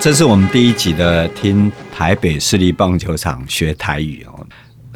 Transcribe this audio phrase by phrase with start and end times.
[0.00, 4.46] 这是我们第一集的听台北市立棒球场学台语哦。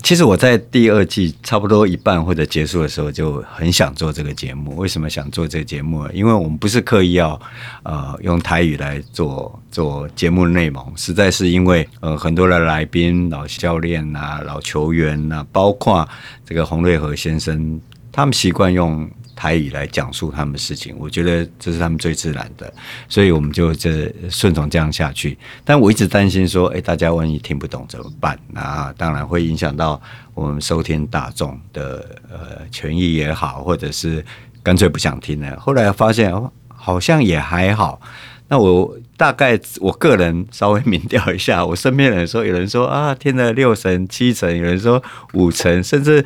[0.02, 4.76] 其实我在第二季差不多一半或者结束的时候就很想做这个节目。
[4.76, 6.06] 为什么想做这个节目？
[6.12, 7.40] 因为我们不是刻意要
[7.82, 16.08] 呃用台语来做做节目内容，实在是因为呃很多的来宾、老教练啊、老球员啊，包括
[16.44, 17.80] 这个洪瑞和先生，
[18.16, 19.08] 他们习惯用。
[19.38, 22.72] 台语来讲述他们的事情，我觉得这是他们最自然的，
[23.06, 25.36] 所以我们就这顺从这样下去。
[25.62, 28.38] 但我一直担心说，哎，大家万一听不懂怎么办？
[28.48, 30.00] 那当然会影响到
[30.32, 34.24] 我们收听大众的呃权益也好，或者是
[34.62, 35.54] 干脆不想听了。
[35.60, 38.00] 后来发现哦，好像也还好。
[38.48, 46.24] 那我大概我个人稍微民调一下，我身边人说，有人说啊，听了六成、七成，有人说五成，甚至。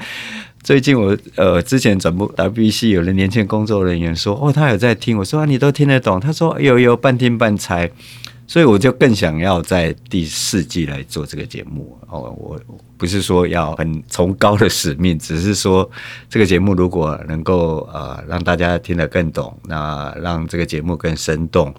[0.62, 7.91] 最近我呃之前转播 WBC 有的年轻工作人员说哦，他有在听，我说啊，你都听得懂，他说有有半听半猜，
[8.47, 12.60] 所以我就更想要在第四季来做这个节目哦，我
[12.98, 15.91] 不是说要很崇高的使命，只是说
[16.28, 21.75] 这个节目如果能够呃让大家听得更懂，那让这个节目更生动，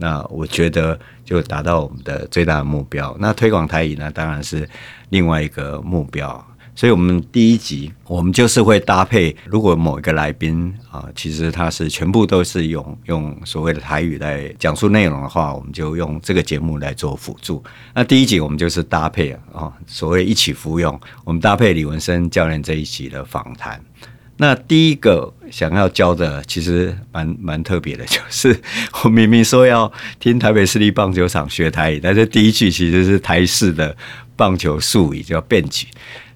[0.00, 3.14] 那我觉得就达到我们的最大的目标。
[3.20, 4.68] 那推广台语呢，当然是
[5.10, 6.44] 另外一个目标。
[6.72, 17.62] 所以，我们第一集我们就是会搭配，如果某一个来宾啊，其实他是全部都是用用所谓的台语来讲述内容的话，我们就用这个节目来做辅助。
[17.92, 23.78] 那第一集我们就是搭配啊，所谓一起服用，我们搭配李文生教练这一集的访谈。
[24.42, 28.58] 那第一个想要教的，其实蛮蛮特别的，就是
[29.04, 33.94] 我明明说要听台北市立棒球场学台语，但是第一句其实是台式的
[34.36, 35.86] 棒球术语，叫辩解。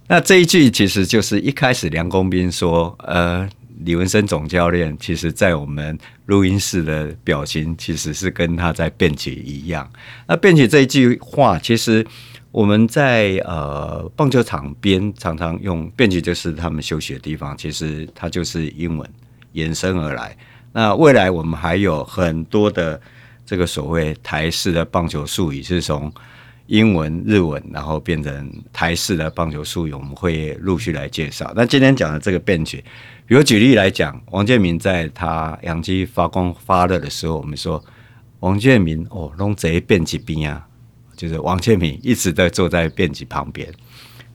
[0.06, 3.48] 那这一句其实就是一开始梁公斌说，呃，
[3.86, 9.90] 李文生总教练其实在我们录音室的表情，其实是跟他在辩解一样。
[10.28, 12.06] 那辩解这一句话，其实
[12.54, 19.10] 我们在呃棒球场边常常用辩解，就是他们休息的地方，其实它就是英文
[19.50, 20.36] 延伸而来。
[20.72, 23.00] 那未来我们还有很多的
[23.44, 26.12] 这个所谓台式的棒球术语，是从。
[26.68, 31.52] 英文、日文，然后变成台式的棒球术语，我们会陆续来介绍。
[31.54, 32.82] 那今天讲的这个辩举，
[33.26, 37.84] 比如举例来讲，王建民在他洋基发光发热的时候，我们说
[38.40, 40.66] 王建民哦，拢在辩举边啊，
[41.16, 43.68] 就是王建民一直在坐在辩举旁边。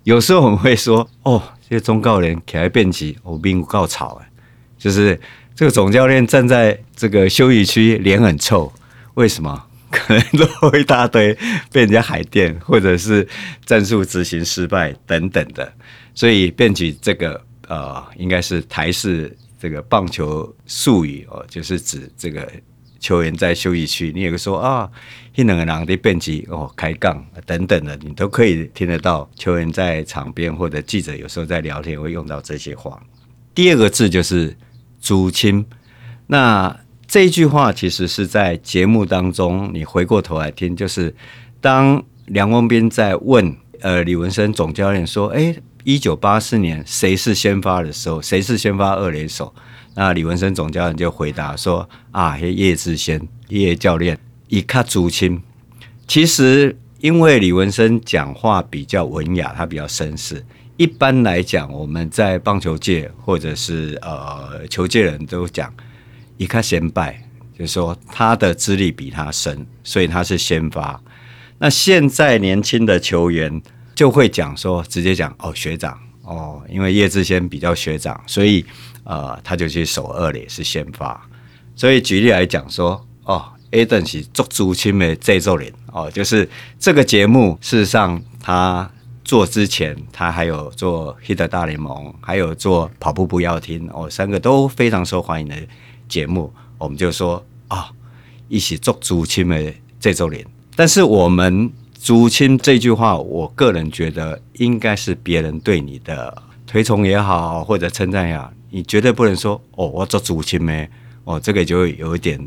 [0.04, 4.30] 有时候我们会说哦，这个总教练起来辩举，我并不够吵哎，
[4.78, 5.20] 就是
[5.54, 8.72] 这个总教练站在这个休息区，脸很臭，
[9.16, 9.66] 为什么？
[9.92, 11.36] 可能都一大堆
[11.72, 13.28] 被人家海电，或者是
[13.66, 15.74] 战术执行失败等等的，
[16.14, 22.48] 所以辩举这个呃，应该是台式这个棒球术语哦，就是指这个
[23.00, 24.90] 球员在休息区，你也会说啊，
[25.36, 29.30] 一两个人的辩举哦，开杠等等的，你都可以听得到。
[29.36, 33.02] 球员在场边或者记者有时候在聊天会用到这些话。
[33.56, 34.56] 第二个字就是
[35.02, 35.66] 主亲，
[36.28, 36.80] 那。
[37.12, 41.16] 这句话其实是在节目当中，你回过头来听，就是
[41.60, 49.52] 当梁文斌在问呃李文生总教练说：“哎，一九八四年谁是先发的时候，谁是先发二垒手？”
[50.00, 54.18] 那李文生总教练就回答说：“啊，叶志先叶教练
[54.48, 55.44] 一卡足青。”
[56.08, 60.42] 其实因为李文生讲话比较文雅，他比较绅士。
[60.78, 65.70] 一般来讲，我们在棒球界或者是呃球界人都讲。
[66.38, 67.22] 一看先拜，
[67.54, 70.98] 就是说他的资历比他深，所以他是先发。
[71.58, 73.62] 那现在年轻的球员
[73.94, 78.66] 就会讲说，直接讲哦学长哦，因为叶志先比较学长，所以
[79.10, 81.20] 呃他就去守二垒是先发。
[81.76, 86.48] 所以举例来讲说哦，Adam 是足足青的制作人哦，就是
[86.80, 88.90] 这个节目事实上他
[89.24, 95.56] 做之前，他还有做 Hit 大联盟，还有做跑步不要听哦，三个都非常受欢迎的。
[96.08, 97.90] 节目我们就说啊，
[98.48, 100.46] 一起做竹青的这周年。
[100.76, 106.36] 但是我们竹青这句话，我个人觉得应该是别人对你的
[106.72, 110.88] 推崇也好，或者称赞也好，你绝对不能说哦，我做主亲没
[111.24, 112.40] 哦，这个就有一点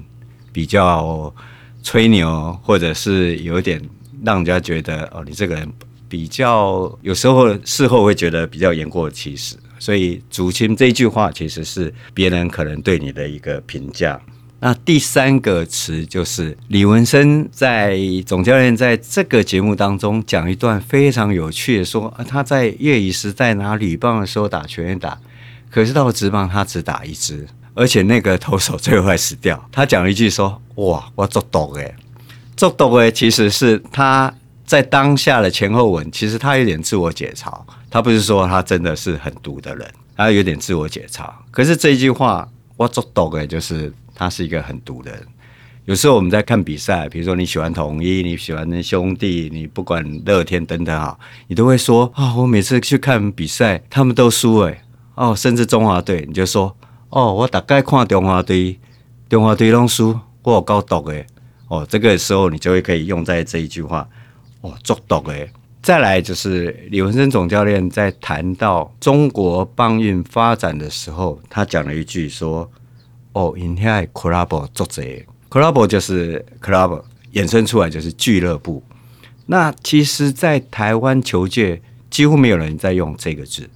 [0.52, 1.34] 比较
[1.82, 3.82] 吹牛，或者是有一点
[4.24, 5.69] 让人家觉得哦，你这个人
[6.08, 9.56] 比较有时候事后会觉得比较言过其实。
[9.80, 14.20] 所以“主亲”这句话其实是别人可能对你的一个评价。
[14.64, 25.18] 那第三个词就是李文生在总教练在这个节目当中讲一段非常有趣的，说他在业余时代拿铝棒的时候打全垒打，
[25.68, 27.44] 可是到了职棒他只打一支，
[27.74, 29.68] 而且那个投手最后还死掉。
[29.72, 31.92] 他讲了一句说：“哇，我做毒诶。”
[32.56, 34.32] 做毒诶，其实是他
[34.64, 37.52] 在当下的前后文，其实他有点自我解嘲，
[37.90, 41.28] 他不是说他真的是很毒的人，他有点自我解嘲。
[41.50, 45.20] 可是这句话，我做毒诶，就是他是一个很毒的人。
[45.84, 51.18] 有时候我们在看比赛，比如说你喜欢统一，你喜欢兄弟，你不管乐天等等啊，
[51.48, 54.80] 你都会说啊、我每次去看比赛，他们都输诶。
[55.14, 56.76] 哦，甚至中华队，你就说
[57.10, 58.78] 哦，我大概看中华队，
[59.28, 61.26] 中华队拢输，我有够毒诶。
[61.68, 64.08] 哦，这个时候你就会可以用在这一句话，
[64.60, 65.50] 哦，足毒诶。
[65.82, 72.70] 再来就是李文生总教练在谈到中国棒运发展的时候，他讲了一句说，
[73.32, 75.02] 哦，因遐 club 作者。
[75.50, 77.02] club 就是 club
[77.32, 78.82] 衍生出来就是俱乐部。
[79.46, 83.69] 那其实，在台湾球界几乎没有人在用这个字。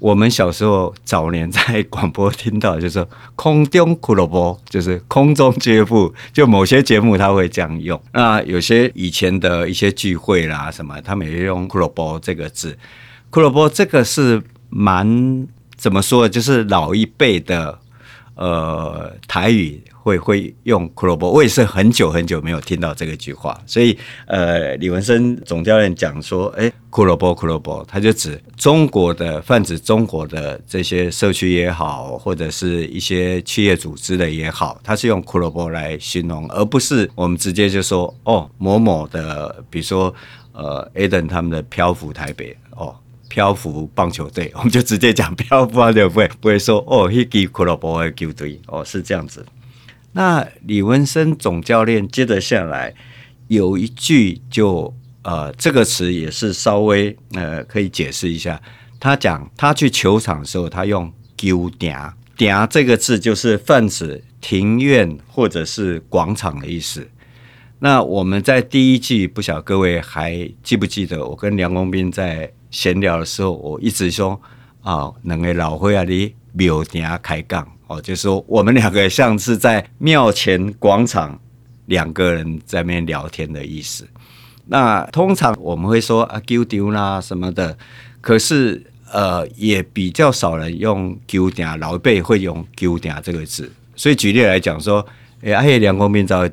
[0.00, 6.14] 我们小时候早年在广播听到，就是空中俱乐部，就是空中俱乐部。
[6.32, 7.98] 就某些节目他会这样用。
[8.12, 12.76] 那有些以前的一些聚会啦什么，他们也用俱乐部这个字。
[13.32, 15.46] 俱乐部这个是蛮
[15.76, 17.78] 怎么说，就是老一辈的
[18.34, 19.82] 呃台语。
[20.04, 40.14] 会会用“俱乐部”，我也是很久很久没有听到这个句话，所以呃，李文生总教练讲说：“哎，俱乐部，俱乐部，他就指中国的泛指中国的这些社区也好，或者是一些企业组织的也好，他是用俱乐部来形容，而不是我们直接就说哦某某的，比如说
[40.52, 42.94] 呃，Adam 他们的漂浮台北哦。”
[43.34, 46.28] 漂浮棒球队，我们就直接讲漂浮啊，对不对？
[46.40, 49.44] 不会说哦，一支俱乐部的球队哦，是这样子。
[50.12, 52.94] 那李文生总教练接着下来
[53.48, 58.62] 有一句就呃，这个词也是稍微呃可以解释一下。
[59.00, 67.10] 他讲他去球场的时候，他用“球场”，“场”这个字就是泛指庭院或者是广场的意思。
[67.80, 74.38] 那我们在第一季，不晓各位还记不记得，我跟梁公斌在闲聊的时候，我一直说
[74.82, 77.64] 啊，两个老伙仔的庙埕开杠。
[77.86, 81.38] 哦，就是说我们两个像是在庙前广场
[81.86, 84.08] 两个人在面聊天的意思。
[84.66, 87.76] 那通常我们会说啊，丢丢啦什么的，
[88.20, 88.82] 可是
[89.12, 93.70] 呃也比较少人用球场，老一辈会用球场这个字。
[93.94, 95.06] 所以举例来讲说，
[95.42, 96.50] 哎，阿叶梁公斌在一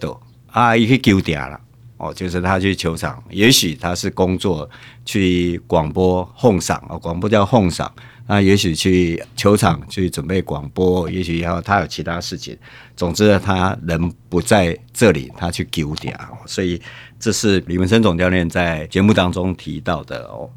[0.51, 1.59] 啊，一个球场了。
[2.01, 4.67] 哦，就是他去球场，也许他是工作
[5.05, 7.91] 去广播奉赏哦，广播叫奉赏。
[8.27, 12.57] 那也许去球场去准备广播，也许要他有其他事情。
[12.95, 16.11] 总之，他人不在这里，他去丢掉。
[16.47, 16.81] 所以，
[17.19, 20.49] 这是李文生总教练在节目当中提到的哦。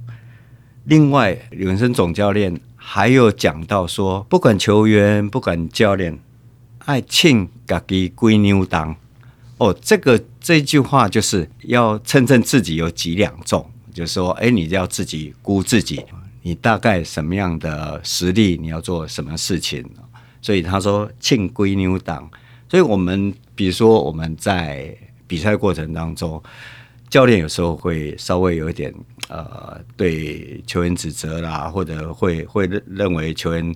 [0.84, 6.18] 另外，李文生总教练还有讲到说，不管球员，不管教练，
[6.84, 8.94] 爱庆自己龟牛当
[9.58, 9.76] 哦。
[9.80, 16.04] 这个这句话就是要称称自己有几两重，就是说，哎，你要自己估自己。
[16.42, 18.58] 你大概什么样的实力？
[18.60, 19.82] 你要做什么事情？
[20.42, 22.30] 所以他说“庆归牛党”。
[22.68, 24.94] 所以我们比如说我们在
[25.26, 26.42] 比赛过程当中，
[27.08, 28.92] 教练有时候会稍微有一点
[29.28, 33.74] 呃对球员指责啦，或者会会认为球员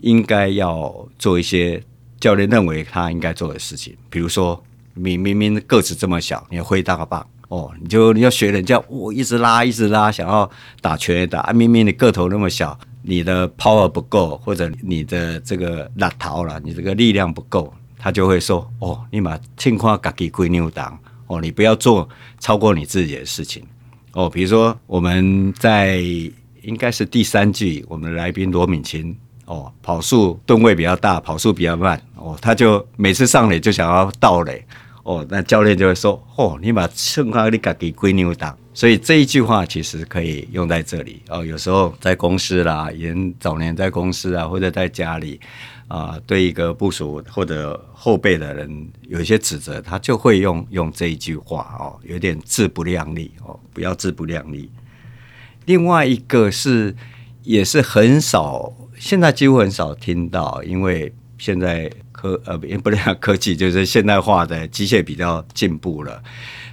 [0.00, 1.82] 应该要做一些
[2.18, 3.96] 教练认为他应该做的事情。
[4.10, 4.62] 比如说
[4.94, 7.26] 你明明个子这么小，你挥大个棒。
[7.48, 10.48] 哦，你就你要学人家，我、一直拉一直拉，想要
[10.80, 11.52] 打全垒打啊！
[11.52, 23.64] 明明你个头那么小，你的 power 不够，或者你的这个拉头了，你这个力量不够，他就会说：哦，你把情况自己归牛当哦，你不要做超过你自己的事情
[24.12, 24.30] 哦。
[24.30, 25.96] 比如说我们在
[26.62, 29.16] 应该是第三季，我们的来宾罗敏琴
[29.50, 34.64] 哦，跑速吨位比较大，跑速比较慢哦，他就每次上垒就想要盗垒。
[35.02, 41.44] 哦，那教练就会说：“哦，你把称号你改给归牛党。”所以这一句话其实可以用在这里哦。
[41.44, 45.40] 有时候在公司啦，以前早年在公司啊，或者在家里
[45.88, 54.70] 啊、对一个部属或者后辈的人有一些指责，他就会用用这一句话哦，有点自不量力哦，不要自不量力。
[55.64, 56.94] 另外一个是
[57.42, 61.90] 也是很少，现在几乎很少听到，因为现在。
[62.12, 66.22] 科呃 不不能讲科技，就是现代化的机械比较进步了，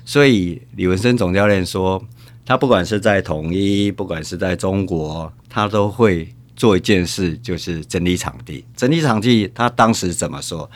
[0.04, 2.04] 所以李文生总教练说，
[2.46, 8.66] 他不管是在统一，不管是在中国，他都会做一件事，就是整理场地。
[8.76, 10.70] 整理场地，他当时怎么说？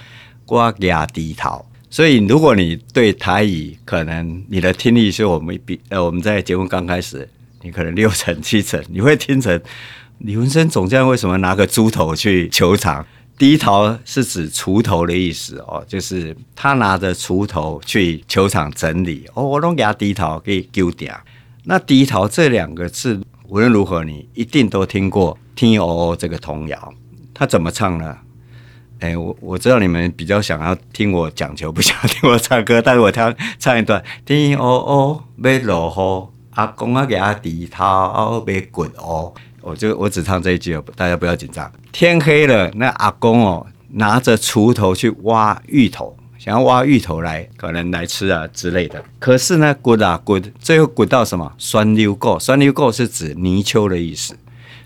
[0.45, 1.65] 瓜亚低头。
[1.89, 7.27] 所以如果你对台语可能你的听力是我们比呃我们在节目刚开始，
[7.61, 9.61] 你可能六成七成，你会听成
[10.23, 13.05] 李文生总教练为什么拿个猪头去球场？
[13.39, 21.19] 低头是指锄头的意思哦，就是他拿着锄头去球场整理哦，我都给他低头给丢掉。
[21.63, 26.93] 那低头这两个字，无论如何你一定都听过“天黑黑”这个童谣，
[27.33, 28.15] 他怎么唱呢？
[28.99, 39.33] 哎，我我知道你们比较想要听我讲球，不想听我唱歌，但是我唱唱一段：天黑黑要落雨，阿公啊给他低头要滚哦。
[39.61, 41.71] 我就我只唱这一句，大家不要紧张。
[41.91, 49.03] 天黑了，那阿公哦拿着锄头去挖芋头，想要挖芋头来可能来吃啊之类的。
[49.19, 51.51] 可是呢，滚啊滚，最后滚到什么？
[51.57, 54.35] 酸溜沟，酸溜沟是指泥鳅的意思。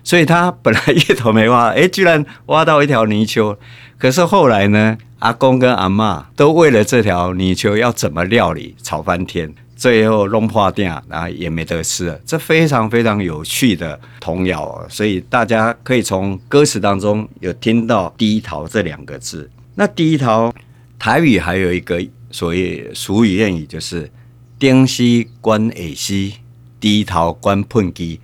[0.04, 3.58] 所以他本来芋头没挖，哎，居然挖到一条泥鳅。
[3.98, 9.52] 可是后来呢，阿公跟阿嬷都为了这条泥鳅要怎么料理，吵翻天。
[9.76, 12.18] 最后弄破掉，然后也没得吃了。
[12.24, 19.50] 这非常非常有趣的童谣，所以大家可以从歌词当中有听到“低头”这两个字。
[19.74, 20.50] 那“低头”
[20.98, 24.10] 台语还有一个所谓俗语谚语，就是
[24.58, 26.36] “丁西关耳西，
[26.80, 28.18] 低头关碰机”。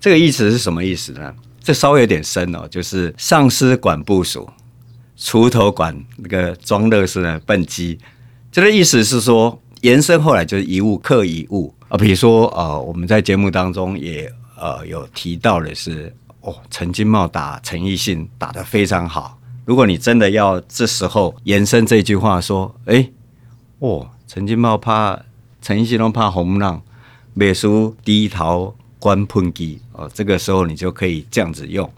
[0.00, 1.34] 这个意思是什么意思呢？
[1.62, 4.48] 这稍微有点深哦，就是上司管部署，
[5.18, 7.98] 锄头管那个装乐事的笨鸡。
[8.50, 9.60] 这个意思是说。
[9.84, 16.10] 延伸后来就是一物克一物啊，比如说呃，我们在节目当中也呃有提到的是
[16.40, 19.38] 哦，陈金茂打陈奕迅打得非常好。
[19.66, 23.10] 如果你真的要这时候延伸这句话说，哎，
[23.80, 25.20] 哦，陈金茂怕
[25.60, 26.80] 陈奕迅都怕红浪，
[27.34, 31.92] 美输低头关喷机哦，这个时候你就可以这样子用。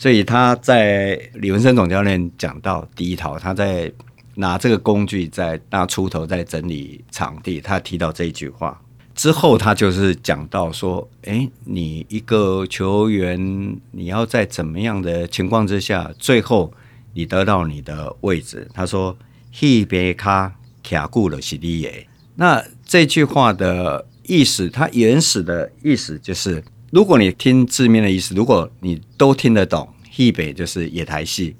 [0.00, 3.92] 所以他在李文生总教练讲到低头，他在。
[4.36, 8.80] 拿这个工具在大锄头在整理场地，他提到这一句话
[9.14, 16.72] 之后，他就是讲到说：“诶，你一个球员，你要在怎么样的情况之下，最后
[17.12, 19.14] 你得到你的位置？”他说
[19.60, 21.90] ：“一杯卡卡固了是你的。”
[22.36, 31.56] 那这句话的意思，它原始的意思就是，如果你听字面的意思，如果你都听得懂，一杯就是野台戏，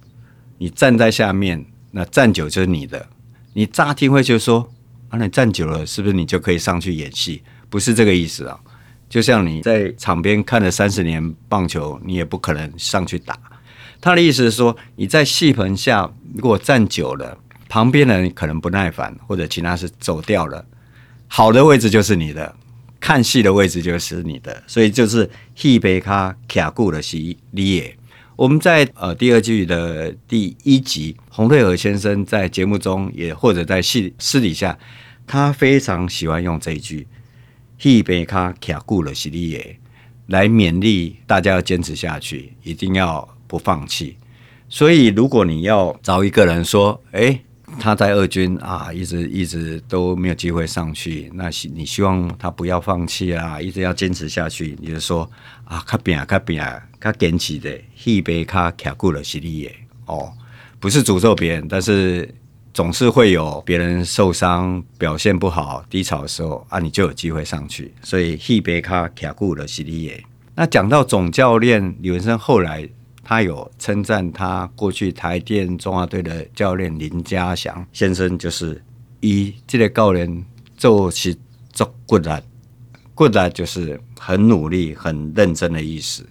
[0.57, 1.67] 你站在下面。
[1.93, 3.09] 那站久就是你的，
[3.53, 4.71] 你乍听会就说
[5.09, 7.43] 啊，你站久了是不是你就可以上去演戏？
[7.69, 8.59] 不是这个意思啊。
[9.09, 13.37] 就像你在场边看了三十年棒球，你也不可能上去打。
[14.01, 17.37] 他的意思是说，你在戏棚下如果站久了，
[17.69, 20.65] 旁边的人可能不耐烦，或者其他是走掉了，
[21.27, 22.55] 好的位置就是你的，
[23.01, 27.97] 看戏的位置就是你的，所以就是戏杯卡卡固的戏你也。
[28.41, 34.79] 我们在呃第二季的第一集，洪瑞和先生在节目中也或者在戏私底下，
[35.27, 37.07] 他非常喜欢用这一句
[37.83, 39.79] “一杯卡卡固了西利耶”
[40.29, 44.17] 来勉励大家要坚持下去，一定要不放弃。
[44.71, 47.43] 所以，如果你要找一个人说，哎，
[47.79, 55.31] 他在二军啊，一直一直都没有机会上去，那你希望他不要放弃啊，一直要坚持下去，你就说
[55.65, 56.83] 啊，卡拼啊，卡拼啊。
[57.03, 59.71] 他坚持的，一杯卡卡固了是你的
[60.05, 60.31] 哦，
[60.79, 62.29] 不是诅咒别人，但是
[62.75, 67.95] 总是会有别人受伤、表现不好、低潮的时候啊，你就有机会上去。
[68.03, 70.15] 所以一杯卡卡固了是你的。
[70.55, 72.87] 那讲到总教练李文生，后来
[73.31, 78.83] 他有称赞他过去台电中华队的教练林家祥先生，就是
[79.21, 80.45] 一这个教练
[80.77, 81.39] 做事
[81.73, 82.29] 做骨力，
[83.15, 86.27] 骨力就是很努力、很认真的意思。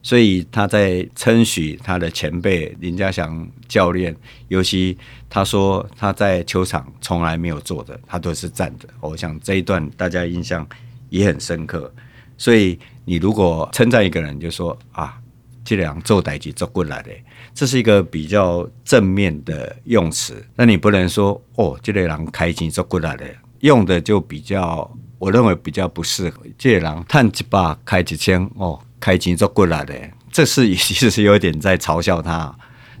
[0.00, 4.16] 所以他在称许他的前辈林家祥教练，
[4.46, 4.96] 尤其
[5.28, 8.88] 他说他在球场从来没有坐的，他都是站着。
[9.00, 10.64] 我想这一段大家印象
[11.10, 11.92] 也很深刻。
[12.36, 15.20] 所以你如果称赞一个人，就说啊，
[15.68, 17.10] 这两做代志做过来的，
[17.52, 20.42] 这是一个比较正面的用词。
[20.56, 23.26] 那你不能说哦，这个人开钱做过来的，
[23.60, 26.40] 用的就比较，我认为比较不适合。
[26.56, 28.80] 这个人赚几百开几千哦。
[29.00, 29.94] 开金做过来的，
[30.32, 32.52] 这是 其实是有点在嘲笑他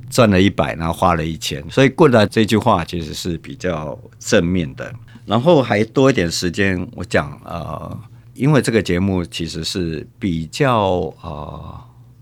[0.08, 4.94] 赚了一百，然后花了一千，所以过来这句话其实是比较正面的。
[5.26, 8.00] 然后还多一点时间，我讲呃，
[8.34, 11.80] 因为这个节目其实是比较呃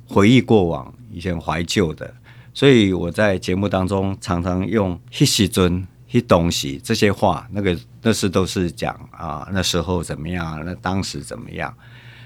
[0.09, 2.15] 回忆过往、以前怀旧的，
[2.55, 11.75] 所以我在节目当中常常用“一时尊”“一东西”这些话，那个那是都是讲啊、那时候怎么样，那当时怎么样。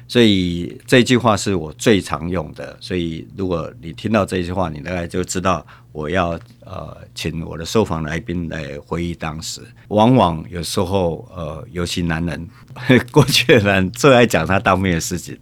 [0.07, 6.31] 所以这句话是我最常用的，所以如果你听到这句话，你大概就知道我要
[6.65, 9.61] 呃请我的受访来宾来回忆当时。
[9.87, 12.49] 往往有时候呃，尤其男人，
[13.13, 15.39] 过去的人最爱讲他当面的事情。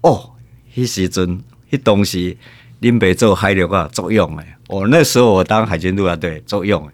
[0.00, 0.32] 哦，
[0.74, 2.36] 一时尊，迄东西，
[2.80, 6.88] 林北做海流啊作用哎，我那时候我当海军陆战队作用，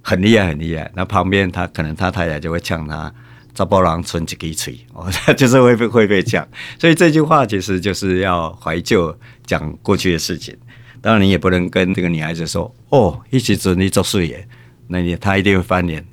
[0.00, 0.90] 很厉害很厉害。
[0.94, 3.12] 那旁边他可能他太太就会呛他，
[3.54, 6.46] 查甫人剩一支嘴， 哦，他就是会被会被呛。
[6.78, 10.56] 所以这句话其实就是要怀旧，讲过去的事情。
[11.00, 14.46] 当然你也不能跟这个女孩子说，哦，一起做你做事业，
[14.88, 16.04] 那你他一定会翻脸。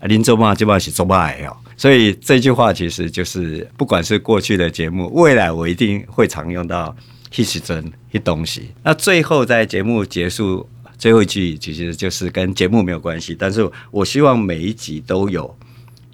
[0.00, 1.56] 啊，您做嘛，基本上是做不来哦。
[1.76, 6.94] 所以这句话其实就是，不管是过去的节目，未来我一定会常用到。
[7.32, 8.70] 其实真一东西。
[8.84, 15.56] 那最后在节目结束最后一句，其实就是跟节目没有关系，但是我希望每一集都有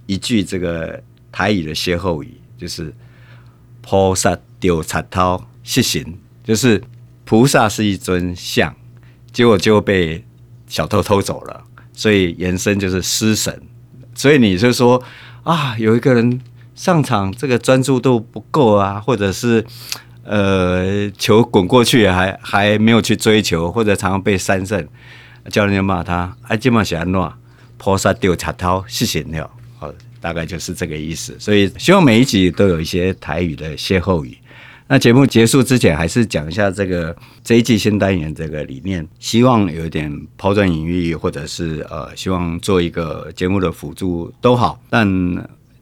[0.07, 2.95] 一句这个台语的歇后语，就是
[3.83, 6.81] “菩萨丢插头失神”，就是
[7.25, 8.75] 菩萨是一尊像，
[9.33, 10.25] 结果就被
[10.69, 13.61] 小偷偷走了，所以延伸就是失神。
[14.15, 15.03] 所以你就说
[15.43, 16.41] 啊，有一个人
[16.77, 19.67] 上场，这个专注度不够啊，或者是。
[20.29, 24.87] 呃，球滚过去还还没有去追求，或者常常被三振，
[25.51, 27.33] 教练就骂他，哎，今晚喜欢诺，
[27.79, 31.35] 菩萨丢插头是闲聊，好，大概就是这个意思。
[31.39, 34.37] 所以希望每一集都有一些台语的歇后语。
[34.87, 45.09] 那节目结束之前，还是讲一下这个这一季新单元这个理念，希望有一点抛砖引玉，或者是呃，希望做一个节目的辅助都好，但。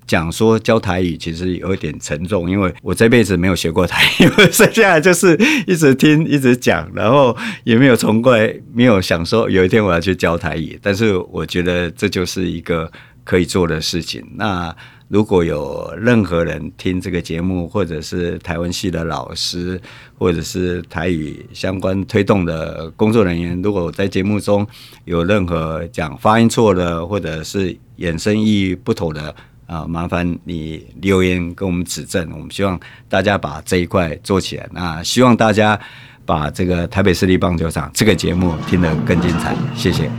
[0.07, 5.37] 讲说教台语其实有一点沉重，因为我这辈子没有学过台语，剩下来就是
[5.67, 10.79] 一直听一直讲，然后也没有从过来，没有想说有一天我要去教台语。
[10.83, 12.91] 但是我觉得这就是一个
[13.25, 14.25] 可以做的事情。
[14.37, 14.75] 那
[15.09, 19.81] 如果有任何人听这个节目，或者是台湾系的老师，
[20.19, 24.67] 或者是台语相关推动的工作人员，如果在节目中
[25.05, 29.33] 有任何讲发音错的，或者是衍生意义不妥的，
[29.67, 34.69] 啊，麻烦你留言跟我们指正，我们希望大家把这一块做起来。
[34.73, 35.79] 那希望大家
[36.25, 40.11] 把这个台北市立棒球场这个节目听得更精彩，谢谢。